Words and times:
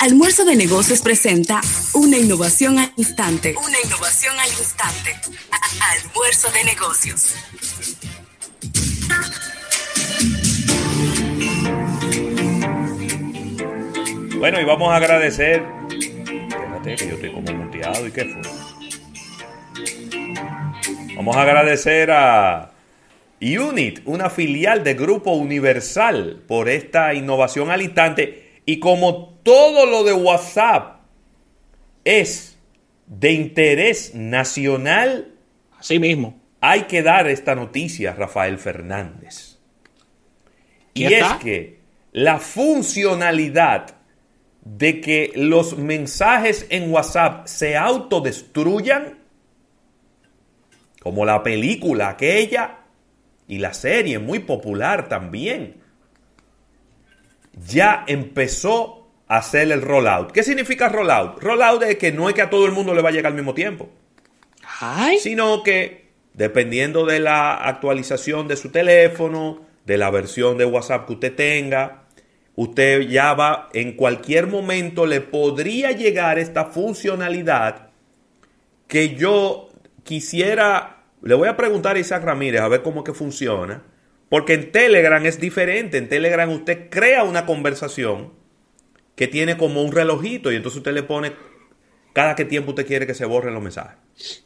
Almuerzo 0.00 0.44
de 0.44 0.54
Negocios 0.54 1.00
presenta 1.00 1.60
una 1.92 2.16
innovación 2.16 2.78
al 2.78 2.92
instante. 2.96 3.56
Una 3.56 3.78
innovación 3.84 4.38
al 4.38 4.48
instante. 4.48 5.16
Almuerzo 5.80 6.52
de 6.52 6.62
Negocios. 6.62 7.34
Bueno, 14.38 14.60
y 14.60 14.64
vamos 14.64 14.92
a 14.92 14.96
agradecer. 14.96 15.64
Espérate, 15.90 16.94
que 16.94 17.08
yo 17.08 17.14
estoy 17.14 17.32
como 17.32 17.52
muteado. 17.52 18.06
¿Y 18.06 18.12
qué 18.12 18.24
fue? 18.24 18.42
Vamos 21.16 21.36
a 21.36 21.42
agradecer 21.42 22.12
a 22.12 22.70
Unit, 23.40 24.00
una 24.04 24.30
filial 24.30 24.84
de 24.84 24.94
Grupo 24.94 25.32
Universal, 25.32 26.40
por 26.46 26.68
esta 26.68 27.14
innovación 27.14 27.72
al 27.72 27.82
instante. 27.82 28.47
Y 28.68 28.80
como 28.80 29.30
todo 29.44 29.86
lo 29.86 30.04
de 30.04 30.12
WhatsApp 30.12 31.00
es 32.04 32.58
de 33.06 33.32
interés 33.32 34.14
nacional, 34.14 35.36
así 35.78 35.98
mismo, 35.98 36.38
hay 36.60 36.82
que 36.82 37.02
dar 37.02 37.28
esta 37.28 37.54
noticia, 37.54 38.12
Rafael 38.12 38.58
Fernández. 38.58 39.56
Y 40.92 41.06
es 41.06 41.24
que 41.40 41.80
la 42.12 42.40
funcionalidad 42.40 43.96
de 44.60 45.00
que 45.00 45.32
los 45.34 45.78
mensajes 45.78 46.66
en 46.68 46.92
WhatsApp 46.92 47.46
se 47.46 47.74
autodestruyan, 47.74 49.18
como 51.00 51.24
la 51.24 51.42
película 51.42 52.10
aquella, 52.10 52.80
y 53.46 53.60
la 53.60 53.72
serie 53.72 54.18
muy 54.18 54.40
popular 54.40 55.08
también, 55.08 55.87
ya 57.66 58.04
empezó 58.06 59.08
a 59.26 59.38
hacer 59.38 59.70
el 59.70 59.82
rollout. 59.82 60.32
¿Qué 60.32 60.42
significa 60.42 60.88
rollout? 60.88 61.42
Rollout 61.42 61.82
es 61.82 61.96
que 61.96 62.12
no 62.12 62.28
es 62.28 62.34
que 62.34 62.42
a 62.42 62.50
todo 62.50 62.66
el 62.66 62.72
mundo 62.72 62.94
le 62.94 63.02
va 63.02 63.10
a 63.10 63.12
llegar 63.12 63.32
al 63.32 63.36
mismo 63.36 63.54
tiempo, 63.54 63.88
sino 65.18 65.62
que 65.62 66.08
dependiendo 66.34 67.04
de 67.04 67.20
la 67.20 67.54
actualización 67.54 68.48
de 68.48 68.56
su 68.56 68.70
teléfono, 68.70 69.66
de 69.84 69.98
la 69.98 70.10
versión 70.10 70.56
de 70.58 70.64
WhatsApp 70.64 71.06
que 71.06 71.14
usted 71.14 71.34
tenga, 71.34 72.04
usted 72.54 73.02
ya 73.02 73.34
va, 73.34 73.68
en 73.72 73.92
cualquier 73.92 74.46
momento 74.46 75.06
le 75.06 75.20
podría 75.20 75.92
llegar 75.92 76.38
esta 76.38 76.66
funcionalidad 76.66 77.88
que 78.86 79.14
yo 79.14 79.68
quisiera 80.04 80.98
le 81.22 81.34
voy 81.34 81.48
a 81.48 81.56
preguntar 81.56 81.96
a 81.96 81.98
Isaac 81.98 82.24
Ramírez 82.24 82.60
a 82.60 82.68
ver 82.68 82.82
cómo 82.82 83.02
que 83.02 83.12
funciona. 83.12 83.82
Porque 84.28 84.54
en 84.54 84.72
Telegram 84.72 85.24
es 85.24 85.40
diferente. 85.40 85.98
En 85.98 86.08
Telegram 86.08 86.48
usted 86.50 86.90
crea 86.90 87.24
una 87.24 87.46
conversación 87.46 88.32
que 89.14 89.26
tiene 89.26 89.56
como 89.56 89.82
un 89.82 89.92
relojito 89.92 90.52
y 90.52 90.56
entonces 90.56 90.78
usted 90.78 90.92
le 90.92 91.02
pone 91.02 91.32
cada 92.12 92.34
que 92.34 92.44
tiempo 92.44 92.70
usted 92.70 92.86
quiere 92.86 93.06
que 93.06 93.14
se 93.14 93.24
borren 93.24 93.54
los 93.54 93.62
mensajes. 93.62 94.44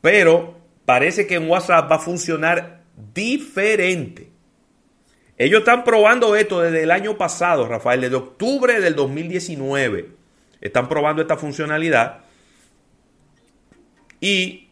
Pero 0.00 0.56
parece 0.84 1.26
que 1.26 1.34
en 1.34 1.48
WhatsApp 1.48 1.90
va 1.90 1.96
a 1.96 2.00
funcionar 2.00 2.82
diferente. 3.12 4.30
Ellos 5.36 5.60
están 5.60 5.84
probando 5.84 6.36
esto 6.36 6.60
desde 6.60 6.82
el 6.82 6.90
año 6.90 7.18
pasado, 7.18 7.66
Rafael, 7.68 8.00
desde 8.00 8.16
octubre 8.16 8.80
del 8.80 8.94
2019. 8.94 10.08
Están 10.60 10.88
probando 10.88 11.20
esta 11.20 11.36
funcionalidad. 11.36 12.20
Y 14.20 14.66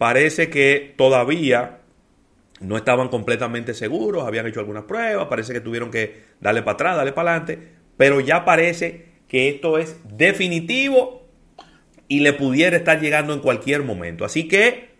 Parece 0.00 0.48
que 0.48 0.94
todavía 0.96 1.79
no 2.60 2.76
estaban 2.76 3.08
completamente 3.08 3.74
seguros, 3.74 4.24
habían 4.24 4.46
hecho 4.46 4.60
algunas 4.60 4.84
pruebas, 4.84 5.26
parece 5.28 5.52
que 5.52 5.60
tuvieron 5.60 5.90
que 5.90 6.24
darle 6.40 6.62
para 6.62 6.74
atrás, 6.74 6.96
darle 6.96 7.12
para 7.12 7.30
adelante, 7.30 7.58
pero 7.96 8.20
ya 8.20 8.44
parece 8.44 9.06
que 9.28 9.48
esto 9.48 9.78
es 9.78 9.96
definitivo 10.16 11.26
y 12.06 12.20
le 12.20 12.32
pudiera 12.32 12.76
estar 12.76 13.00
llegando 13.00 13.32
en 13.32 13.40
cualquier 13.40 13.82
momento. 13.82 14.24
Así 14.24 14.46
que 14.48 14.90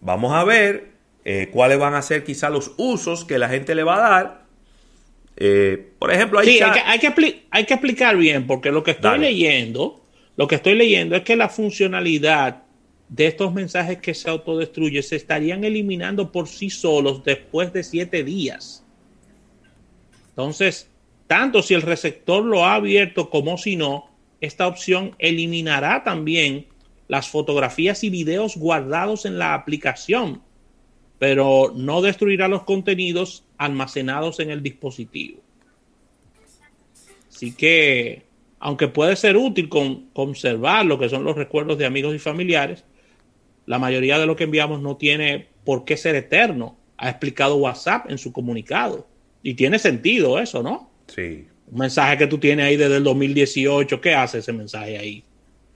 vamos 0.00 0.32
a 0.34 0.44
ver 0.44 0.92
eh, 1.24 1.48
cuáles 1.50 1.78
van 1.78 1.94
a 1.94 2.02
ser 2.02 2.24
quizá 2.24 2.50
los 2.50 2.72
usos 2.76 3.24
que 3.24 3.38
la 3.38 3.48
gente 3.48 3.74
le 3.74 3.82
va 3.82 3.96
a 3.96 4.10
dar. 4.10 4.42
Eh, 5.36 5.92
por 5.98 6.12
ejemplo, 6.12 6.38
hay, 6.38 6.58
que, 6.58 6.62
hay, 6.62 6.98
que, 6.98 7.44
hay, 7.50 7.64
que, 7.64 7.74
explicar 7.74 8.16
bien, 8.16 8.46
porque 8.46 8.70
lo 8.70 8.84
que 8.84 8.90
estoy 8.92 9.18
leyendo, 9.18 10.04
lo 10.36 10.46
que 10.46 10.56
estoy 10.56 10.74
leyendo 10.74 11.16
es 11.16 11.22
que 11.22 11.36
la 11.36 11.48
funcionalidad 11.48 12.61
de 13.12 13.26
estos 13.26 13.52
mensajes 13.52 13.98
que 13.98 14.14
se 14.14 14.30
autodestruyen 14.30 15.02
se 15.02 15.16
estarían 15.16 15.64
eliminando 15.64 16.32
por 16.32 16.48
sí 16.48 16.70
solos 16.70 17.22
después 17.22 17.70
de 17.70 17.84
siete 17.84 18.24
días. 18.24 18.86
Entonces, 20.30 20.88
tanto 21.26 21.60
si 21.60 21.74
el 21.74 21.82
receptor 21.82 22.42
lo 22.42 22.64
ha 22.64 22.74
abierto 22.74 23.28
como 23.28 23.58
si 23.58 23.76
no, 23.76 24.08
esta 24.40 24.66
opción 24.66 25.14
eliminará 25.18 26.02
también 26.04 26.66
las 27.06 27.28
fotografías 27.28 28.02
y 28.02 28.08
videos 28.08 28.56
guardados 28.56 29.26
en 29.26 29.38
la 29.38 29.52
aplicación, 29.52 30.40
pero 31.18 31.70
no 31.76 32.00
destruirá 32.00 32.48
los 32.48 32.62
contenidos 32.62 33.44
almacenados 33.58 34.40
en 34.40 34.50
el 34.50 34.62
dispositivo. 34.62 35.38
Así 37.28 37.52
que, 37.52 38.22
aunque 38.58 38.88
puede 38.88 39.16
ser 39.16 39.36
útil 39.36 39.68
con, 39.68 40.06
conservar 40.14 40.86
lo 40.86 40.98
que 40.98 41.10
son 41.10 41.24
los 41.24 41.36
recuerdos 41.36 41.76
de 41.76 41.84
amigos 41.84 42.14
y 42.14 42.18
familiares, 42.18 42.84
la 43.66 43.78
mayoría 43.78 44.18
de 44.18 44.26
lo 44.26 44.36
que 44.36 44.44
enviamos 44.44 44.80
no 44.80 44.96
tiene 44.96 45.48
por 45.64 45.84
qué 45.84 45.96
ser 45.96 46.14
eterno. 46.14 46.76
Ha 46.96 47.10
explicado 47.10 47.56
WhatsApp 47.56 48.10
en 48.10 48.18
su 48.18 48.32
comunicado. 48.32 49.06
Y 49.42 49.54
tiene 49.54 49.78
sentido 49.78 50.38
eso, 50.38 50.62
¿no? 50.62 50.90
Sí. 51.08 51.46
Un 51.70 51.78
mensaje 51.78 52.18
que 52.18 52.26
tú 52.26 52.38
tienes 52.38 52.66
ahí 52.66 52.76
desde 52.76 52.96
el 52.96 53.04
2018, 53.04 54.00
¿qué 54.00 54.14
hace 54.14 54.38
ese 54.38 54.52
mensaje 54.52 54.98
ahí? 54.98 55.24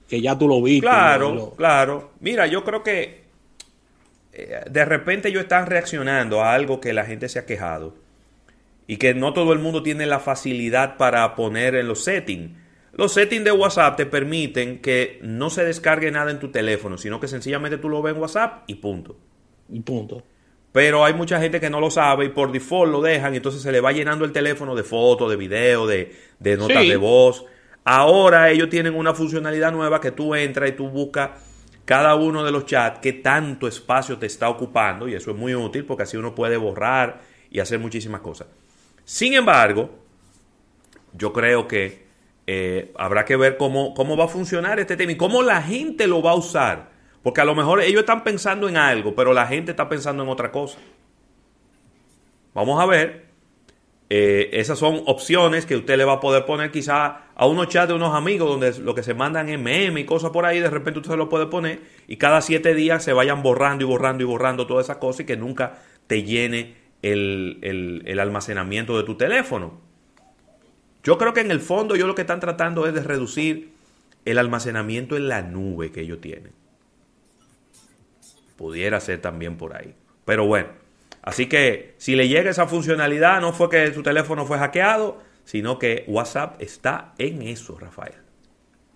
Que 0.09 0.21
ya 0.21 0.39
tú 0.39 0.47
lo 0.47 0.63
viste. 0.63 0.87
Claro, 0.87 1.55
claro. 1.57 2.13
Mira, 2.21 2.47
yo 2.47 2.63
creo 2.65 2.83
que 2.83 3.23
eh, 4.33 4.61
de 4.71 4.85
repente 4.85 5.29
ellos 5.29 5.43
están 5.43 5.67
reaccionando 5.67 6.43
a 6.43 6.55
algo 6.55 6.81
que 6.81 6.93
la 6.93 7.05
gente 7.05 7.29
se 7.29 7.39
ha 7.39 7.47
quejado 7.47 7.95
y 8.87 8.99
que 8.99 9.15
no 9.15 9.33
todo 9.33 9.53
el 9.53 9.59
mundo 9.59 9.83
tiene 9.83 10.07
la 10.07 10.21
facilidad 10.21 10.97
para 10.97 11.35
poner 11.35 11.75
en 11.75 11.89
los 11.89 12.05
settings. 12.05 12.51
Los 12.97 13.13
settings 13.13 13.45
de 13.45 13.53
WhatsApp 13.53 13.99
te 13.99 14.07
permiten 14.07 14.79
que 14.79 15.19
no 15.23 15.51
se 15.51 15.63
descargue 15.65 16.11
nada 16.11 16.31
en 16.31 16.39
tu 16.39 16.51
teléfono, 16.51 16.97
sino 16.97 17.21
que 17.21 17.29
sencillamente 17.29 17.77
tú 17.77 17.91
lo 17.91 18.01
ves 18.01 18.15
en 18.15 18.23
WhatsApp 18.23 18.65
y 18.69 18.77
punto. 18.77 19.19
Y 19.69 19.81
punto. 19.81 20.23
Pero 20.73 21.05
hay 21.05 21.13
mucha 21.13 21.39
gente 21.39 21.61
que 21.61 21.69
no 21.69 21.79
lo 21.79 21.91
sabe 21.91 22.25
y 22.25 22.29
por 22.31 22.51
default 22.51 22.91
lo 22.91 23.03
dejan 23.03 23.35
y 23.35 23.37
entonces 23.37 23.61
se 23.61 23.71
le 23.71 23.83
va 23.83 23.93
llenando 23.93 24.25
el 24.25 24.33
teléfono 24.33 24.75
de 24.75 24.83
fotos, 24.83 25.29
de 25.29 25.37
videos, 25.37 25.87
de, 25.87 26.57
notas 26.57 26.89
de 26.89 26.97
voz. 26.97 27.45
Ahora 27.85 28.51
ellos 28.51 28.71
tienen 28.71 28.95
una 28.95 29.13
funcionalidad 29.13 29.73
nueva 29.73 30.01
que 30.01 30.13
tú 30.13 30.35
entras 30.35 30.71
y 30.71 30.73
tú 30.73 30.89
buscas 30.89 31.33
cada 31.85 32.15
uno 32.15 32.45
de 32.45 32.51
los 32.51 32.65
chats 32.65 33.01
que 33.01 33.13
tanto 33.13 33.69
espacio 33.69 34.17
te 34.17 34.25
está 34.25 34.49
ocupando 34.49 35.07
y 35.07 35.15
eso 35.15 35.33
es 35.33 35.37
muy 35.37 35.55
útil 35.55 35.85
porque 35.85 36.05
así 36.05 36.17
uno 36.17 36.35
puede 36.35 36.57
borrar 36.57 37.21
y 37.51 37.61
hacer 37.61 37.79
muchísimas 37.79 38.23
cosas. 38.23 38.49
Sin 39.05 39.35
embargo, 39.35 39.91
yo 41.13 41.35
creo 41.35 41.69
que 41.69 42.06
eh, 42.47 42.93
habrá 42.97 43.25
que 43.25 43.37
ver 43.37 43.57
cómo, 43.57 43.93
cómo 43.95 44.17
va 44.17 44.25
a 44.25 44.29
funcionar 44.29 44.79
este 44.79 44.97
tema 44.97 45.13
y 45.13 45.17
cómo 45.17 45.43
la 45.43 45.63
gente 45.63 46.07
lo 46.07 46.23
va 46.23 46.33
a 46.33 46.37
usar. 46.37 46.91
Porque 47.23 47.41
a 47.41 47.45
lo 47.45 47.57
mejor 47.57 47.81
ellos 47.81 48.01
están 48.01 48.23
pensando 48.23 48.69
en 48.69 48.77
algo, 48.77 49.15
pero 49.17 49.33
la 49.33 49.47
gente 49.47 49.73
está 49.73 49.89
pensando 49.89 50.23
en 50.23 50.29
otra 50.29 50.53
cosa. 50.53 50.79
Vamos 52.55 52.81
a 52.81 52.87
ver. 52.87 53.27
Eh, 54.09 54.51
esas 54.53 54.79
son 54.79 55.03
opciones 55.07 55.67
que 55.67 55.75
usted 55.75 55.97
le 55.97 56.05
va 56.05 56.15
a 56.15 56.21
poder 56.21 56.45
poner 56.45 56.71
quizá 56.71 57.23
a 57.35 57.47
unos 57.47 57.67
chats 57.67 57.89
de 57.89 57.95
unos 57.95 58.15
amigos 58.15 58.49
donde 58.49 58.79
lo 58.79 58.95
que 58.95 59.03
se 59.03 59.15
mandan 59.15 59.49
es 59.49 59.59
meme 59.59 60.03
y 60.03 60.05
cosas 60.05 60.31
por 60.31 60.47
ahí, 60.47 60.61
de 60.61 60.71
repente 60.71 61.01
usted 61.01 61.11
se 61.11 61.17
lo 61.17 61.29
puede 61.29 61.47
poner 61.47 61.81
y 62.07 62.17
cada 62.17 62.41
siete 62.41 62.73
días 62.77 63.03
se 63.03 63.13
vayan 63.13 63.43
borrando 63.43 63.83
y 63.83 63.89
borrando 63.89 64.23
y 64.23 64.27
borrando 64.27 64.69
todas 64.69 64.87
esas 64.87 64.99
cosas 64.99 65.23
y 65.23 65.25
que 65.25 65.37
nunca 65.37 65.81
te 66.07 66.23
llene 66.23 66.77
el 67.03 68.19
almacenamiento 68.21 68.97
de 68.97 69.03
tu 69.03 69.17
teléfono. 69.17 69.86
Yo 71.07 71.19
creo 71.19 71.33
que 71.33 71.41
en 71.41 71.53
el 71.53 71.61
fondo 71.61 71.95
ellos 71.95 72.09
lo 72.09 72.17
que 72.17 72.23
están 72.23 72.41
tratando 72.41 72.85
es 72.85 72.93
de 72.93 73.01
reducir 73.01 73.71
el 74.25 74.39
almacenamiento 74.39 75.17
en 75.17 75.29
la 75.29 75.41
nube 75.41 75.93
que 75.93 76.01
ellos 76.01 76.21
tienen. 76.21 76.51
Pudiera 78.57 78.99
ser 78.99 79.21
también 79.21 79.57
por 79.57 79.77
ahí. 79.77 79.95
Pero 80.25 80.49
bueno, 80.49 80.71
así 81.23 81.47
que 81.47 81.95
si 81.99 82.17
le 82.17 82.27
llega 82.27 82.51
esa 82.51 82.67
funcionalidad, 82.67 83.41
no 83.41 83.53
fue 83.53 83.71
que 83.71 83.95
su 83.95 84.03
teléfono 84.03 84.47
fue 84.47 84.59
hackeado, 84.59 85.19
sino 85.45 85.79
que 85.79 86.03
WhatsApp 86.09 86.61
está 86.61 87.15
en 87.19 87.41
eso, 87.43 87.79
Rafael. 87.79 88.15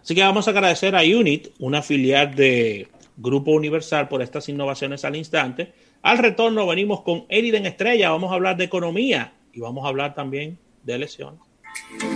Así 0.02 0.16
que 0.16 0.24
vamos 0.24 0.48
a 0.48 0.50
agradecer 0.50 0.96
a 0.96 1.02
Unit, 1.02 1.50
una 1.60 1.80
filial 1.80 2.34
de 2.34 2.88
Grupo 3.18 3.52
Universal, 3.52 4.08
por 4.08 4.20
estas 4.20 4.48
innovaciones 4.48 5.04
al 5.04 5.14
instante. 5.14 5.72
Al 6.02 6.18
retorno 6.18 6.66
venimos 6.66 7.02
con 7.02 7.26
Eriden 7.28 7.66
Estrella, 7.66 8.10
vamos 8.10 8.32
a 8.32 8.34
hablar 8.34 8.56
de 8.56 8.64
economía 8.64 9.32
y 9.52 9.60
vamos 9.60 9.84
a 9.84 9.88
hablar 9.88 10.16
también 10.16 10.58
de 10.82 10.94
elecciones. 10.94 11.49
Thank 11.88 12.02
you. 12.02 12.09